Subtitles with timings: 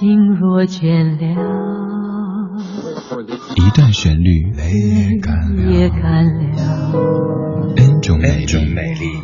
[0.00, 1.28] 心若倦了，
[3.54, 6.94] 一段旋律也干了
[7.76, 8.48] ，N 种美丽。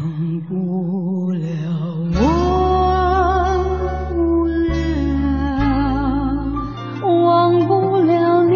[0.02, 1.48] 忘不了，
[2.20, 3.64] 忘
[4.10, 4.76] 不了，
[7.24, 8.52] 忘不了你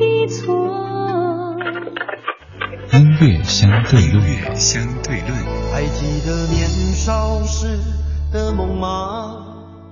[0.00, 0.42] 的错。
[2.94, 4.20] 音乐相对论，
[4.56, 5.30] 相对论。
[5.72, 7.78] 还记得年少时
[8.32, 9.47] 的梦吗？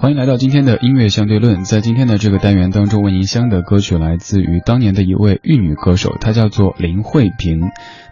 [0.00, 1.64] 欢迎来到今天的音乐相对论。
[1.64, 7.62] 在今天的这个单元当中，为您香的歌曲来自于当年的一位玉女歌手，她叫做林慧萍。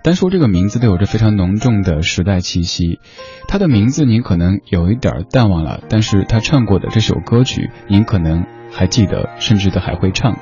[0.03, 2.99] 单说这个名字都有着非常浓重的时代气息。
[3.47, 8.45] 她的名字您可能有一点淡忘了，但是她唱过的这首歌曲，您可能。
[8.73, 10.37] 还记得，甚至都还会唱。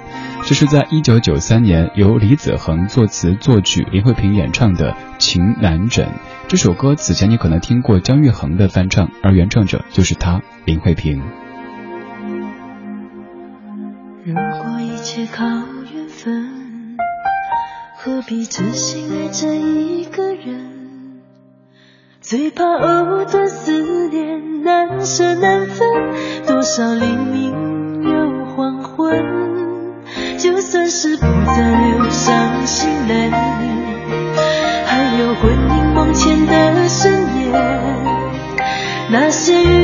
[0.44, 6.06] 这是在一九九三年由李子恒作词作曲，林慧萍演唱的《情难枕》
[6.48, 6.96] 这首歌。
[6.96, 11.22] 此前你可能听过姜育恒的翻唱，而原唱者就是他，林慧萍。
[14.24, 16.96] 如果一切靠缘分，
[17.98, 21.20] 何必真心爱着一个人？
[22.22, 25.86] 最怕藕断丝连，难舍难分，
[26.46, 27.52] 多少黎明。
[28.02, 29.22] 又黄昏，
[30.38, 33.30] 就算是不再流伤心泪，
[34.86, 37.52] 还有魂萦梦牵的深夜。
[39.10, 39.83] 那些欲走还留、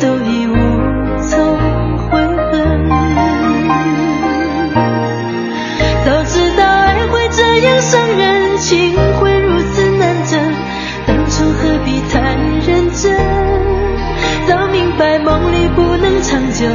[0.00, 0.54] 都已无
[1.20, 1.56] 从
[2.08, 2.20] 悔
[2.50, 2.88] 恨。
[6.04, 10.52] 早知道爱会这样伤人，情会如此难枕，
[11.06, 12.34] 当初何必太
[12.66, 13.16] 认真？
[14.48, 16.66] 早明白梦里不能长久，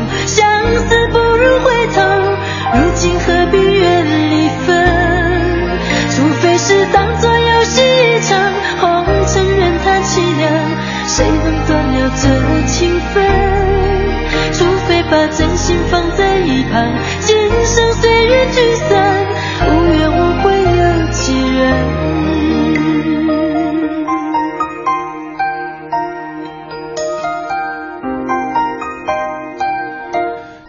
[15.18, 17.36] 把真心放在一旁，今
[17.66, 19.26] 生岁月聚散，
[19.66, 21.64] 无怨无悔有几人？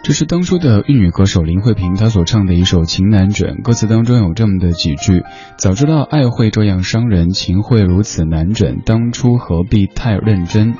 [0.01, 5.21] 这是当初的玉女歌手林慧萍她所唱的一首《情难枕》，歌词当中有这么的几句：
[5.59, 10.73] 早知道爱会这样伤人，情会如此难枕，当初何必太认真。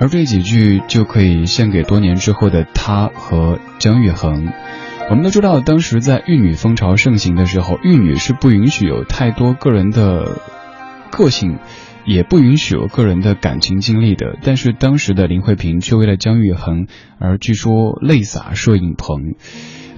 [0.00, 4.52] 而这几句就可以献给多年之后的他和姜育恒。
[5.10, 10.40] 我们都知道，当时在玉女风潮盛行的时候，玉女是不允许有太多个人的
[11.10, 11.58] 个性。
[12.06, 16.86] 也不允许有个人的感情经历的，但是当时的林慧萍却为了姜育恒
[17.18, 19.34] 而据说泪洒摄影棚，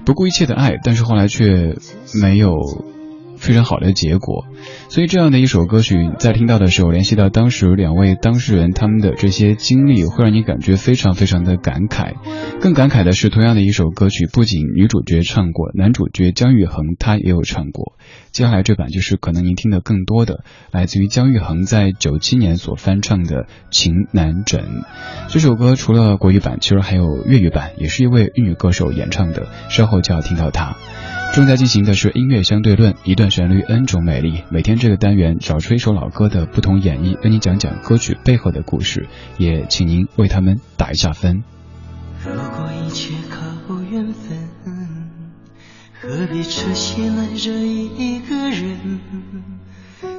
[0.03, 1.77] 不顾一切的爱，但是后来却
[2.21, 2.57] 没有。
[3.41, 4.45] 非常好的结果，
[4.87, 12.13] 所以这样的一首歌曲，在听到的时候，联系到当时两位当事人他们的这些经历，会让你感觉非常非常的感慨。
[12.61, 17.97] 更感慨的是，同样的一首歌曲，不仅女主角唱过，男主角姜育恒他也有唱过。
[18.31, 24.61] 接下来这版就是可能您听的更多的，来自于姜育恒在九七年所翻唱的《情难枕》
[25.29, 29.47] 这首歌，除了国语版，其实还有粤语版，也是一位粤语歌手演唱的。
[29.69, 30.77] 稍后就要听到它。
[31.33, 34.43] 正在进行的是音乐相对论，一段旋律 N 种美丽。
[34.49, 41.41] 每天这个单元找出一首老歌的不同演绎，跟你讲讲歌曲背后的故事，也请您为他们打一下分。
[42.25, 44.49] 如果一切靠缘分，
[46.01, 48.99] 何必痴心爱着一个人？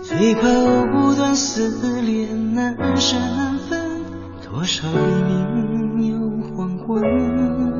[0.03, 4.01] 最怕藕断丝连，难舍难分，
[4.43, 7.72] 多少黎明又黄昏。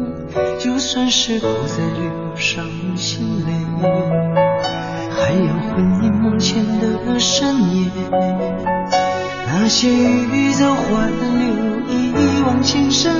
[0.83, 2.67] 算是不再流伤
[2.97, 3.53] 心泪，
[5.11, 7.87] 还有魂萦梦牵的深夜，
[9.47, 11.47] 那些欲走还留、
[11.89, 13.15] 一往情深，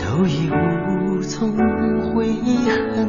[0.00, 1.52] 都已无从
[2.14, 2.32] 悔
[2.64, 3.06] 恨。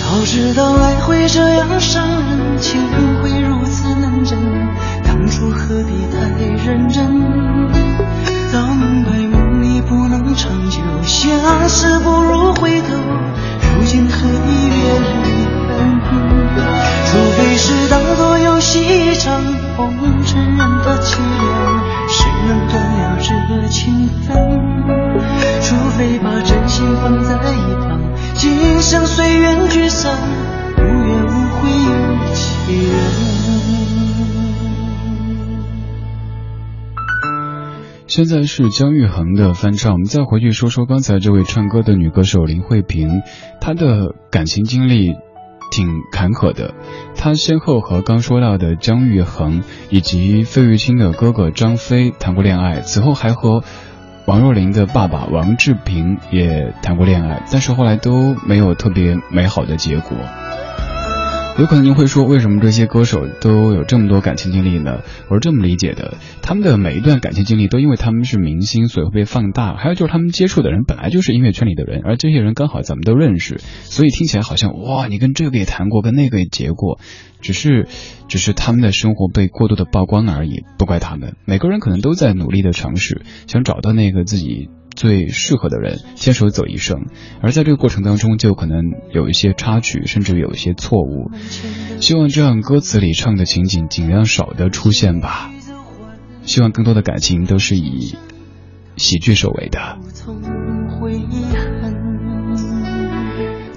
[0.00, 2.80] 早知道爱会这样伤人，情
[3.22, 4.38] 会如此难枕，
[5.04, 6.28] 当初何必太
[6.64, 7.17] 认真？
[11.68, 12.94] 相思不如回头。
[13.76, 14.78] 如今何必怨
[15.22, 15.28] 离
[15.68, 16.00] 分？
[17.04, 18.80] 除非是当作游戏
[19.10, 19.42] 一场，
[19.76, 19.94] 红
[20.24, 24.34] 尘任它凄凉，谁能断了这情分？
[25.60, 28.00] 除非把真心放在一旁，
[28.34, 30.16] 今生随缘聚散，
[30.78, 31.28] 无怨无
[31.60, 33.27] 悔有几人？
[38.08, 39.92] 现在是姜育恒的翻唱。
[39.92, 43.20] 我们再回去说说刚才这位唱歌的女歌手林慧萍，
[43.60, 45.14] 她的感情经历
[45.70, 46.72] 挺坎坷的。
[47.14, 53.62] 她先后和刚说到的姜育恒以及费玉清的哥哥张飞谈过恋爱，此后还和
[54.24, 60.16] 王若琳的爸爸王志平也谈过恋爱，但是后来都没有特别美好的结果。
[61.58, 65.00] 有可能您会说，为什么这些歌手都有这么多感情经历呢？
[65.28, 69.74] 我是这么理解的，他们的每一段感情经历都因为他们是明星，所以会被放大。
[69.74, 77.00] 还有就是他们接触的人本来就是音乐圈里的人，而这些人刚好咱们都认识，所以听起来好像哇，你跟这个也谈过，跟那个也结过，
[77.40, 77.88] 只是，
[78.28, 81.34] 只是他们的生活被过度的曝光而已，不怪他们。
[81.44, 84.68] 每个人可能都在努力的尝试，想找到那个自己。
[84.98, 87.06] 最适合的人牵手走一生，
[87.40, 88.82] 而在这个过程当中，就可能
[89.14, 91.30] 有一些插曲，甚至有一些错误。
[92.00, 95.52] 希望这样歌词里唱的情景尽量少的出现吧。
[96.42, 98.16] 希望更多的感情都是以
[98.96, 99.98] 喜剧收尾的。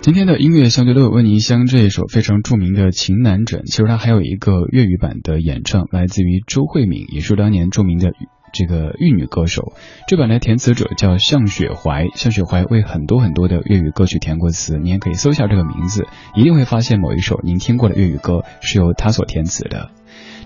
[0.01, 8.11] 今天的音乐相对论为您香这一首非常著名的《情难枕》，其实它还有一个粤语版的演唱，来自于周慧敏，也是当年著名的。
[8.51, 9.73] 这个玉女歌手，
[10.07, 16.05] 这版的填词者叫向雪怀，向雪怀为很多很多的粤语歌曲填过词，你也可以搜下这个名字，
[16.35, 19.91] 一定会发现某一首您听过的粤语歌是由他所填词的。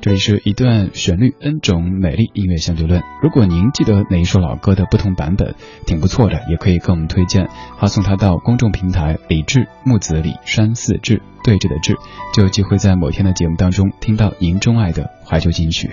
[0.01, 3.01] 这里是一段旋律，N 种美丽音乐相对论。
[3.23, 5.55] 如果您记得哪一首老歌的不同版本，
[5.87, 7.47] 挺不错的，也可以跟我们推荐，
[7.79, 11.95] 发送它到公众平台李志木子李山四志对峙的志，
[12.35, 15.89] 就有机会在某天的节目当中听到您钟爱的怀旧金曲。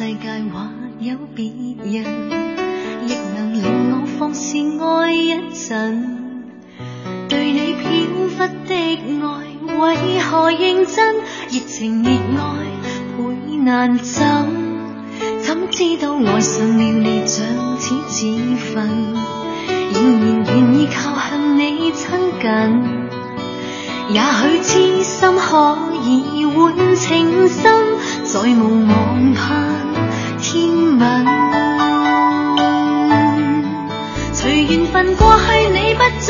[0.00, 0.66] 世界或
[0.98, 2.30] 有別人，
[3.06, 3.62] 亦能令
[3.92, 6.32] 我放肆爱一阵
[7.28, 7.84] 对你飘
[8.30, 8.74] 忽的
[9.20, 9.28] 爱，
[9.76, 11.16] 为何认真？
[11.50, 12.64] 热情热爱
[13.18, 14.46] 倍难枕，
[15.42, 18.24] 怎知道爱上了你像似自
[18.56, 19.12] 焚？
[19.92, 22.08] 仍然愿意靠向你亲
[22.40, 22.48] 近，
[24.14, 25.76] 也许痴心可
[26.08, 27.99] 以换情深，
[28.32, 29.42] 在无望盼
[30.40, 31.26] 天吻。
[34.32, 36.29] 随缘分过去，你不再问，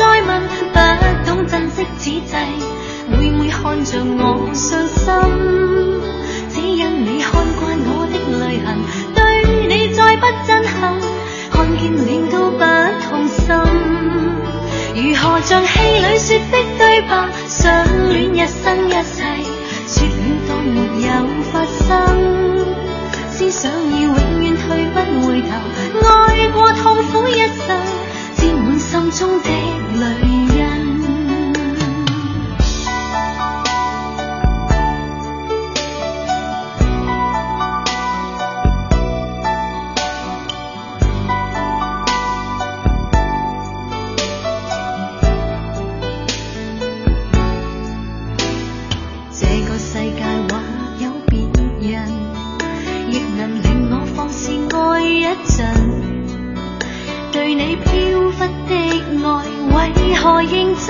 [23.51, 25.49] 想要永远退不回头，
[26.07, 27.35] 爱过痛苦一
[27.67, 27.67] 生。
[28.37, 29.49] 沾满心中的
[29.99, 30.50] 泪
[57.91, 58.39] 飘忽
[58.69, 58.71] 的
[59.27, 59.27] 爱
[59.69, 60.87] 为何认真？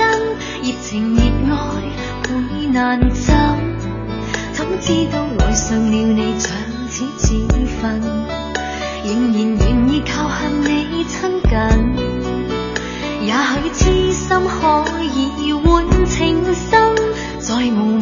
[0.62, 1.72] 热情热爱
[2.28, 3.34] 会难枕，
[4.52, 6.52] 怎知道爱上了你像
[6.88, 7.26] 似自
[7.80, 8.00] 焚，
[9.04, 11.52] 仍然愿意靠向你亲近。
[13.26, 14.28] 也许痴心
[14.60, 14.62] 可
[15.02, 16.94] 以换情深，
[17.40, 18.01] 在无。